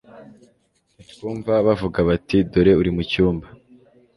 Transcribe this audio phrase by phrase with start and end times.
[0.95, 3.47] ntitwumva bavuga bati: "Dore ari mu cyumba?"